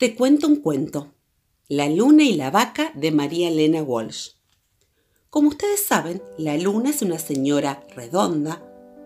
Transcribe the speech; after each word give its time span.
Te 0.00 0.14
cuento 0.14 0.46
un 0.46 0.56
cuento. 0.56 1.12
La 1.68 1.86
luna 1.86 2.22
y 2.22 2.32
la 2.32 2.50
vaca 2.50 2.90
de 2.94 3.10
María 3.10 3.48
Elena 3.48 3.82
Walsh. 3.82 4.30
Como 5.28 5.50
ustedes 5.50 5.84
saben, 5.84 6.22
la 6.38 6.56
luna 6.56 6.88
es 6.88 7.02
una 7.02 7.18
señora 7.18 7.84
redonda, 7.94 8.62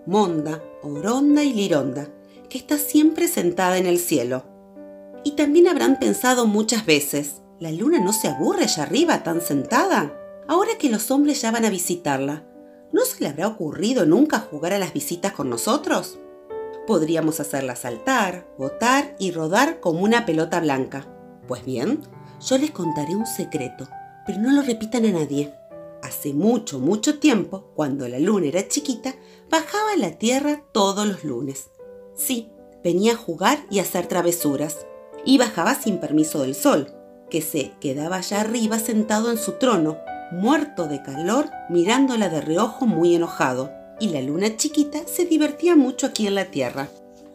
monda, 0.07 0.63
oronda 0.85 1.43
y 1.43 1.53
lironda, 1.53 2.15
que 2.49 2.59
está 2.59 2.79
siempre 2.79 3.27
sentada 3.27 3.77
en 3.77 3.87
el 3.87 3.99
cielo. 3.99 4.45
Y 5.25 5.33
también 5.33 5.67
habrán 5.67 5.99
pensado 5.99 6.47
muchas 6.47 6.87
veces, 6.87 7.43
¿la 7.59 7.73
luna 7.73 7.99
no 7.99 8.13
se 8.13 8.29
aburre 8.29 8.63
allá 8.63 8.85
arriba 8.85 9.25
tan 9.25 9.41
sentada? 9.41 10.17
Ahora 10.47 10.79
que 10.79 10.91
los 10.91 11.11
hombres 11.11 11.43
ya 11.43 11.51
van 11.51 11.65
a 11.65 11.71
visitarla, 11.71 12.47
¿no 12.93 13.05
se 13.05 13.21
le 13.21 13.31
habrá 13.31 13.49
ocurrido 13.49 14.07
nunca 14.07 14.39
jugar 14.39 14.73
a 14.73 14.79
las 14.79 14.93
visitas 14.93 15.33
con 15.33 15.51
nosotros? 15.51 16.21
Podríamos 16.87 17.41
hacerla 17.41 17.77
saltar, 17.77 18.47
botar 18.59 19.17
y 19.19 19.31
rodar 19.31 19.81
como 19.81 20.01
una 20.01 20.27
pelota 20.27 20.61
blanca. 20.61 21.07
Pues 21.49 21.65
bien, 21.65 22.01
yo 22.47 22.59
les 22.59 22.73
contaré 22.73 23.17
un 23.17 23.27
secreto, 23.27 23.89
pero 24.27 24.39
no 24.39 24.53
lo 24.53 24.61
repitan 24.61 25.07
a 25.07 25.13
nadie. 25.13 25.55
Hace 26.03 26.35
mucho, 26.35 26.81
mucho 26.81 27.19
tiempo, 27.19 27.71
cuando 27.75 28.07
la 28.07 28.19
luna 28.19 28.49
era 28.49 28.69
chiquita, 28.69 29.15
bajaba 29.51 29.93
a 29.93 29.97
la 29.97 30.19
tierra 30.19 30.63
todos 30.73 31.07
los 31.07 31.25
lunes. 31.25 31.71
Sí, 32.15 32.51
venía 32.83 33.13
a 33.13 33.17
jugar 33.17 33.65
y 33.71 33.79
a 33.79 33.83
hacer 33.83 34.07
travesuras. 34.07 34.87
Y 35.25 35.39
bajaba 35.39 35.75
sin 35.75 35.99
permiso 35.99 36.43
del 36.43 36.55
sol, 36.55 36.89
que 37.31 37.41
se 37.41 37.73
quedaba 37.81 38.17
allá 38.17 38.43
arriba 38.43 38.79
sentado 38.79 39.31
en 39.31 39.39
su 39.39 39.53
trono, 39.53 39.97
muerto 40.33 40.87
de 40.87 41.03
calor, 41.03 41.49
mirándola 41.71 42.29
de 42.29 42.43
reojo 42.43 42.85
muy 42.85 43.15
enojado 43.15 43.84
y 44.01 44.09
la 44.09 44.21
luna 44.21 44.57
chiquita 44.57 45.07
se 45.07 45.25
divertía 45.25 45.77
mucho 45.77 46.07
aquí 46.07 46.27
en 46.27 46.35
la 46.35 46.51
tierra. 46.51 46.89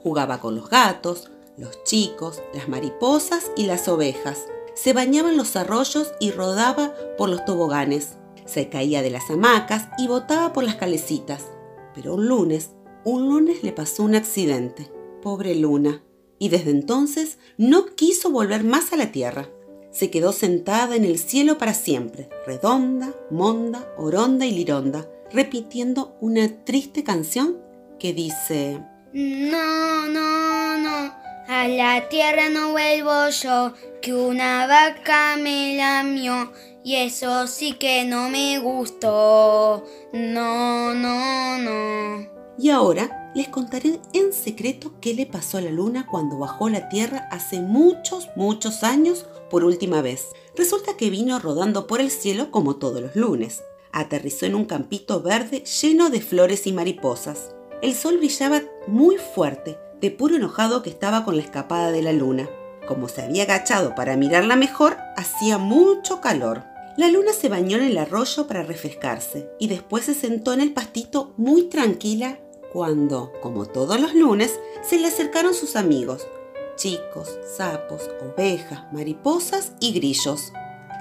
Jugaba 0.04 0.40
con 0.40 0.56
los 0.56 0.70
gatos, 0.70 1.30
los 1.58 1.84
chicos, 1.84 2.42
las 2.54 2.68
mariposas 2.68 3.52
y 3.56 3.66
las 3.66 3.88
ovejas. 3.88 4.46
Se 4.76 4.94
bañaba 4.94 5.30
en 5.30 5.38
los 5.38 5.56
arroyos 5.56 6.12
y 6.20 6.32
rodaba 6.32 6.94
por 7.18 7.30
los 7.30 7.44
toboganes. 7.46 8.16
Se 8.46 8.70
caía 8.70 9.02
de 9.02 9.10
las 9.10 9.30
hamacas 9.30 9.90
y 9.98 10.08
botaba 10.08 10.54
por 10.54 10.64
las 10.64 10.76
calecitas. 10.76 11.48
Pero 11.94 12.16
un 12.16 12.28
lunes, 12.28 12.72
un 13.04 13.28
lunes 13.28 13.64
le 13.64 13.72
pasó 13.72 14.04
un 14.04 14.16
accidente. 14.16 14.92
Pobre 15.22 15.54
luna. 15.56 16.02
Y 16.40 16.50
desde 16.50 16.72
entonces 16.72 17.38
no 17.58 17.88
quiso 17.88 18.32
volver 18.32 18.64
más 18.64 18.94
a 18.94 18.96
la 18.96 19.12
tierra. 19.12 19.50
Se 19.92 20.10
quedó 20.10 20.32
sentada 20.32 20.96
en 20.96 21.04
el 21.04 21.20
cielo 21.20 21.58
para 21.58 21.74
siempre, 21.74 22.30
redonda, 22.46 23.14
monda, 23.32 23.92
oronda 23.98 24.46
y 24.46 24.52
lironda, 24.52 25.10
repitiendo 25.32 26.18
una 26.22 26.64
triste 26.64 27.04
canción 27.04 27.58
que 28.00 28.14
dice, 28.14 28.82
No, 29.14 30.08
no, 30.08 30.78
no, 30.78 31.14
a 31.48 31.68
la 31.68 32.08
tierra 32.10 32.50
no 32.50 32.72
vuelvo 32.72 33.30
yo, 33.30 33.74
que 34.02 34.14
una 34.14 34.68
vaca 34.68 35.38
me 35.38 35.76
lamió 35.76 36.52
y 36.84 36.96
eso 36.96 37.48
sí 37.48 37.74
que 37.74 38.06
no 38.06 38.30
me 38.30 38.60
gustó. 38.60 39.84
No, 40.14 40.94
no, 40.94 41.58
no. 41.58 42.28
Y 42.58 42.70
ahora 42.70 43.32
les 43.36 43.48
contaré 43.48 44.00
en 44.14 44.34
secreto 44.34 44.94
qué 45.00 45.14
le 45.14 45.26
pasó 45.26 45.58
a 45.58 45.62
la 45.62 45.72
luna 45.72 46.08
cuando 46.10 46.40
bajó 46.40 46.68
a 46.68 46.72
la 46.72 46.90
Tierra 46.90 47.28
hace 47.32 47.62
muchos, 47.62 48.30
muchos 48.36 48.84
años 48.84 49.26
por 49.50 49.64
última 49.64 50.02
vez. 50.02 50.26
Resulta 50.56 50.98
que 50.98 51.10
vino 51.10 51.40
rodando 51.40 51.88
por 51.88 52.02
el 52.02 52.12
cielo 52.12 52.52
como 52.52 52.78
todos 52.78 53.02
los 53.02 53.16
lunes 53.16 53.62
aterrizó 53.92 54.46
en 54.46 54.56
un 54.56 54.66
campito 54.66 55.22
verde 55.22 55.64
lleno 55.82 56.10
de 56.10 56.22
flores 56.22 56.68
y 56.68 56.74
mariposas. 56.74 57.56
El 57.82 57.94
sol 57.96 58.18
brillaba 58.18 58.62
muy 58.88 59.18
fuerte, 59.18 59.78
de 60.02 60.12
puro 60.12 60.36
enojado 60.36 60.82
que 60.82 60.90
estaba 60.90 61.26
con 61.26 61.36
la 61.36 61.44
escapada 61.44 61.92
de 61.92 62.02
la 62.02 62.14
luna. 62.14 62.50
Como 62.88 63.08
se 63.08 63.22
había 63.22 63.44
agachado 63.44 63.96
para 63.96 64.18
mirarla 64.18 64.56
mejor, 64.56 64.98
hacía 65.16 65.58
mucho 65.58 66.22
calor. 66.22 66.64
La 66.98 67.10
luna 67.10 67.32
se 67.34 67.50
bañó 67.50 67.78
en 67.78 67.84
el 67.84 67.98
arroyo 67.98 68.48
para 68.48 68.64
refrescarse 68.64 69.50
y 69.60 69.68
después 69.68 70.06
se 70.06 70.14
sentó 70.14 70.54
en 70.54 70.62
el 70.62 70.74
pastito 70.74 71.34
muy 71.38 71.64
tranquila 71.64 72.40
cuando, 72.74 73.32
como 73.42 73.66
todos 73.66 74.00
los 74.00 74.14
lunes, 74.14 74.60
se 74.88 75.00
le 75.00 75.08
acercaron 75.08 75.54
sus 75.54 75.76
amigos, 75.76 76.28
chicos, 76.76 77.40
sapos, 77.58 78.10
ovejas, 78.22 78.92
mariposas 78.92 79.74
y 79.80 79.94
grillos. 79.94 80.52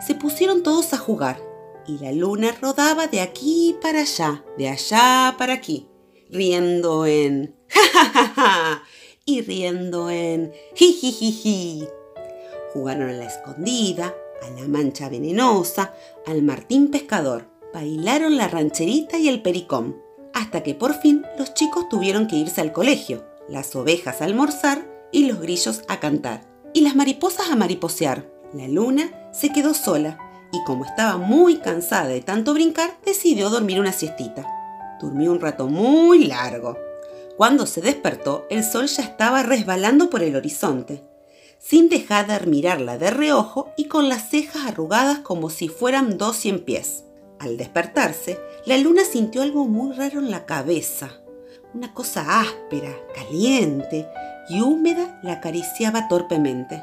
Se 0.06 0.14
pusieron 0.14 0.62
todos 0.62 0.92
a 0.92 0.98
jugar 0.98 1.47
y 1.88 1.98
la 1.98 2.12
luna 2.12 2.54
rodaba 2.60 3.06
de 3.06 3.20
aquí 3.20 3.74
para 3.80 4.02
allá, 4.02 4.44
de 4.58 4.68
allá 4.68 5.34
para 5.38 5.54
aquí, 5.54 5.88
riendo 6.28 7.06
en 7.06 7.56
ja 7.68 7.80
ja 7.92 8.12
ja 8.14 8.28
ja 8.36 8.82
y 9.24 9.40
riendo 9.40 10.10
en 10.10 10.52
ji. 10.74 11.86
Jugaron 12.72 13.08
a 13.08 13.12
la 13.12 13.24
escondida, 13.24 14.14
a 14.42 14.50
la 14.50 14.68
mancha 14.68 15.08
venenosa, 15.08 15.94
al 16.26 16.42
martín 16.42 16.90
pescador, 16.90 17.48
bailaron 17.72 18.36
la 18.36 18.48
rancherita 18.48 19.18
y 19.18 19.28
el 19.28 19.40
pericón, 19.40 19.96
hasta 20.34 20.62
que 20.62 20.74
por 20.74 20.94
fin 21.00 21.24
los 21.38 21.54
chicos 21.54 21.88
tuvieron 21.88 22.26
que 22.28 22.36
irse 22.36 22.60
al 22.60 22.72
colegio, 22.72 23.24
las 23.48 23.74
ovejas 23.74 24.20
a 24.20 24.26
almorzar 24.26 24.86
y 25.10 25.24
los 25.24 25.40
grillos 25.40 25.82
a 25.88 26.00
cantar, 26.00 26.46
y 26.74 26.82
las 26.82 26.94
mariposas 26.94 27.48
a 27.50 27.56
mariposear. 27.56 28.30
La 28.52 28.68
luna 28.68 29.30
se 29.32 29.52
quedó 29.52 29.74
sola 29.74 30.27
y 30.58 30.64
como 30.64 30.84
estaba 30.84 31.16
muy 31.16 31.58
cansada 31.58 32.08
de 32.08 32.20
tanto 32.20 32.52
brincar, 32.52 32.90
decidió 33.04 33.48
dormir 33.50 33.80
una 33.80 33.92
siestita. 33.92 34.46
Durmió 35.00 35.30
un 35.30 35.40
rato 35.40 35.68
muy 35.68 36.24
largo. 36.24 36.76
Cuando 37.36 37.66
se 37.66 37.80
despertó, 37.80 38.46
el 38.50 38.64
sol 38.64 38.86
ya 38.86 39.04
estaba 39.04 39.44
resbalando 39.44 40.10
por 40.10 40.22
el 40.22 40.34
horizonte, 40.34 41.04
sin 41.58 41.88
dejar 41.88 42.26
de 42.26 42.46
mirarla 42.50 42.98
de 42.98 43.10
reojo 43.10 43.72
y 43.76 43.84
con 43.84 44.08
las 44.08 44.28
cejas 44.30 44.66
arrugadas 44.66 45.20
como 45.20 45.48
si 45.50 45.68
fueran 45.68 46.18
dos 46.18 46.36
cien 46.36 46.64
pies. 46.64 47.04
Al 47.38 47.56
despertarse, 47.56 48.40
la 48.66 48.76
luna 48.78 49.04
sintió 49.04 49.42
algo 49.42 49.66
muy 49.66 49.94
raro 49.94 50.18
en 50.18 50.32
la 50.32 50.44
cabeza. 50.44 51.12
Una 51.72 51.94
cosa 51.94 52.40
áspera, 52.40 52.92
caliente 53.14 54.08
y 54.48 54.60
húmeda 54.60 55.20
la 55.22 55.34
acariciaba 55.34 56.08
torpemente. 56.08 56.82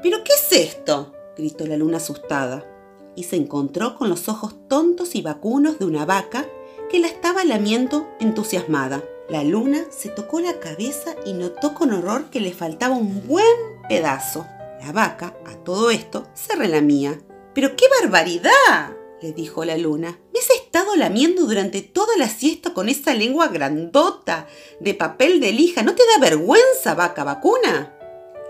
¿Pero 0.00 0.22
qué 0.22 0.32
es 0.34 0.52
esto? 0.52 1.17
Gritó 1.38 1.66
la 1.66 1.76
luna 1.76 1.96
asustada, 1.96 2.66
y 3.14 3.24
se 3.24 3.36
encontró 3.36 3.96
con 3.96 4.10
los 4.10 4.28
ojos 4.28 4.54
tontos 4.68 5.14
y 5.14 5.22
vacunos 5.22 5.78
de 5.78 5.86
una 5.86 6.04
vaca 6.04 6.46
que 6.90 6.98
la 6.98 7.06
estaba 7.06 7.44
lamiendo 7.44 8.06
entusiasmada. 8.20 9.02
La 9.28 9.44
luna 9.44 9.84
se 9.90 10.08
tocó 10.08 10.40
la 10.40 10.58
cabeza 10.60 11.14
y 11.24 11.32
notó 11.32 11.74
con 11.74 11.92
horror 11.92 12.30
que 12.30 12.40
le 12.40 12.52
faltaba 12.52 12.94
un 12.94 13.26
buen 13.26 13.46
pedazo. 13.88 14.46
La 14.80 14.92
vaca, 14.92 15.36
a 15.46 15.54
todo 15.64 15.90
esto, 15.90 16.26
se 16.34 16.54
relamía. 16.54 17.18
¡Pero 17.54 17.76
qué 17.76 17.86
barbaridad! 18.00 18.92
le 19.20 19.32
dijo 19.32 19.64
la 19.64 19.76
luna. 19.76 20.18
¿Me 20.32 20.40
has 20.40 20.50
estado 20.50 20.94
lamiendo 20.96 21.44
durante 21.44 21.82
toda 21.82 22.16
la 22.16 22.28
siesta 22.28 22.72
con 22.72 22.88
esa 22.88 23.14
lengua 23.14 23.48
grandota 23.48 24.46
de 24.80 24.94
papel 24.94 25.40
de 25.40 25.52
lija? 25.52 25.82
¿No 25.82 25.94
te 25.94 26.02
da 26.06 26.20
vergüenza, 26.20 26.94
vaca 26.94 27.24
vacuna? 27.24 27.94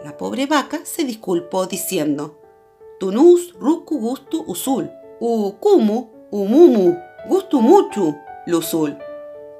La 0.04 0.16
pobre 0.16 0.46
vaca 0.46 0.80
se 0.84 1.04
disculpó 1.04 1.66
diciendo, 1.66 2.38
tunus 2.98 3.54
ruku 3.58 3.98
gustu 3.98 4.44
usul, 4.46 4.90
ukumu 5.20 6.10
umumu 6.30 6.96
gustu 7.28 7.60
muchu 7.60 8.16
lusul. 8.46 8.96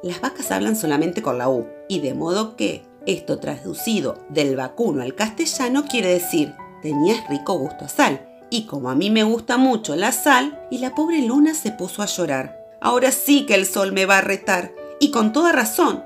Las 0.02 0.20
vacas 0.20 0.50
hablan 0.50 0.76
solamente 0.76 1.22
con 1.22 1.38
la 1.38 1.48
U, 1.48 1.66
y 1.88 2.00
de 2.00 2.14
modo 2.14 2.56
que 2.56 2.84
esto 3.06 3.38
traducido 3.38 4.18
del 4.28 4.56
vacuno 4.56 5.02
al 5.02 5.14
castellano 5.14 5.84
quiere 5.88 6.08
decir 6.08 6.54
tenías 6.82 7.26
rico 7.28 7.58
gusto 7.58 7.84
a 7.84 7.88
sal. 7.88 8.24
Y 8.50 8.64
como 8.64 8.88
a 8.88 8.94
mí 8.94 9.10
me 9.10 9.24
gusta 9.24 9.58
mucho 9.58 9.94
la 9.94 10.12
sal, 10.12 10.66
y 10.70 10.78
la 10.78 10.94
pobre 10.94 11.20
luna 11.22 11.54
se 11.54 11.70
puso 11.70 12.02
a 12.02 12.06
llorar. 12.06 12.76
Ahora 12.80 13.12
sí 13.12 13.44
que 13.44 13.54
el 13.54 13.66
sol 13.66 13.92
me 13.92 14.06
va 14.06 14.18
a 14.18 14.22
retar, 14.22 14.72
y 15.00 15.10
con 15.10 15.32
toda 15.32 15.52
razón, 15.52 16.04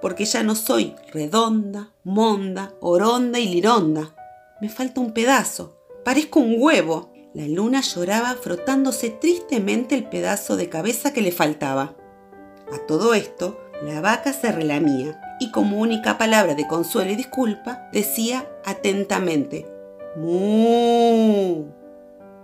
porque 0.00 0.24
ya 0.24 0.42
no 0.42 0.54
soy 0.56 0.96
redonda, 1.12 1.90
monda, 2.02 2.72
oronda 2.80 3.38
y 3.38 3.46
lironda. 3.46 4.14
Me 4.60 4.68
falta 4.68 5.00
un 5.00 5.12
pedazo, 5.12 5.76
Parezco 6.06 6.38
un 6.38 6.54
huevo. 6.60 7.10
La 7.34 7.48
luna 7.48 7.80
lloraba 7.80 8.34
frotándose 8.34 9.10
tristemente 9.10 9.96
el 9.96 10.04
pedazo 10.04 10.56
de 10.56 10.68
cabeza 10.68 11.12
que 11.12 11.20
le 11.20 11.32
faltaba. 11.32 11.96
A 12.72 12.78
todo 12.86 13.12
esto, 13.12 13.58
la 13.82 14.00
vaca 14.00 14.32
se 14.32 14.52
relamía 14.52 15.20
y 15.40 15.50
como 15.50 15.80
única 15.80 16.16
palabra 16.16 16.54
de 16.54 16.68
consuelo 16.68 17.10
y 17.10 17.16
disculpa, 17.16 17.88
decía 17.92 18.48
atentamente, 18.64 19.66
¡Mu! 20.16 21.64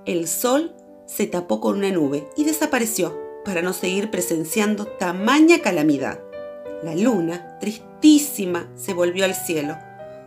El 0.07 0.27
sol 0.27 0.75
se 1.07 1.29
tapó 1.29 1.61
con 1.61 1.77
una 1.77 1.93
nube 1.93 2.27
y 2.37 2.43
desapareció 2.43 3.17
para 3.45 3.63
no 3.63 3.75
seguir 3.75 4.11
presenciando 4.11 4.87
tamaña 4.87 5.61
calamidad. 5.61 6.19
La 6.83 6.97
luna, 6.97 7.61
tristísima, 7.61 8.73
se 8.75 8.93
volvió 8.93 9.25
al 9.25 9.37
cielo, 9.37 9.79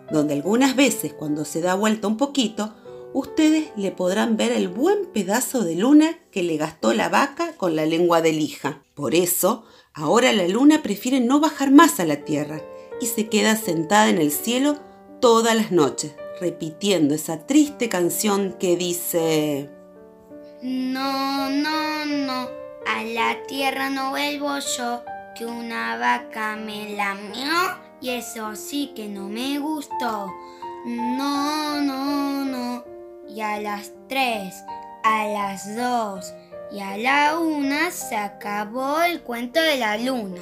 donde 0.10 0.36
algunas 0.36 0.78
veces 0.78 1.14
cuando 1.14 1.44
se 1.44 1.60
da 1.60 1.76
vuelta 1.76 2.08
un 2.08 2.16
poquito, 2.16 2.74
ustedes 3.16 3.70
le 3.78 3.92
podrán 3.92 4.36
ver 4.36 4.52
el 4.52 4.68
buen 4.68 5.06
pedazo 5.06 5.64
de 5.64 5.76
luna 5.76 6.20
que 6.32 6.44
le 6.44 6.58
gastó 6.58 6.94
la 6.94 7.08
vaca 7.08 7.54
con 7.56 7.74
la 7.74 7.86
lengua 7.86 8.22
de 8.22 8.34
lija. 8.34 8.84
Por 8.94 9.16
eso, 9.16 9.64
ahora 9.94 10.34
la 10.34 10.50
luna 10.50 10.84
prefiere 10.84 11.22
no 11.22 11.40
bajar 11.40 11.72
más 11.72 12.02
a 12.02 12.06
la 12.06 12.26
tierra 12.26 12.62
y 13.00 13.06
se 13.06 13.30
queda 13.30 13.56
sentada 13.56 14.10
en 14.10 14.18
el 14.18 14.32
cielo 14.32 14.78
todas 15.22 15.56
las 15.56 15.72
noches, 15.72 16.14
repitiendo 16.42 17.16
esa 17.16 17.48
triste 17.48 17.88
canción 17.88 18.58
que 18.60 18.76
dice... 18.76 19.70
No, 20.62 21.50
no, 21.50 22.06
no, 22.06 22.50
a 22.86 23.04
la 23.06 23.38
tierra 23.48 23.90
no 23.90 24.10
vuelvo 24.10 24.60
yo, 24.78 25.04
que 25.38 25.46
una 25.46 25.98
vaca 25.98 26.58
me 26.58 26.94
lamió 26.98 27.80
y 28.02 28.10
eso 28.10 28.58
sí 28.58 28.92
que 28.94 29.08
no 29.08 29.30
me 29.30 29.58
gustó. 29.60 30.34
No, 30.86 31.82
no, 31.82 32.44
no. 32.44 32.95
Y 33.28 33.42
a 33.42 33.60
las 33.60 33.92
tres, 34.08 34.64
a 35.04 35.28
las 35.28 35.76
dos 35.76 36.34
y 36.72 36.80
a 36.80 36.98
la 36.98 37.40
una 37.40 37.92
se 37.92 38.16
acabó 38.16 39.02
el 39.02 39.22
cuento 39.22 39.62
de 39.62 39.78
la 39.78 39.98
luna. 39.98 40.42